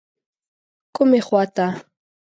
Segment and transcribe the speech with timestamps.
[0.95, 1.67] کومې خواته.